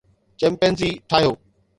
[0.39, 1.33] chimpanzee ٺاهيو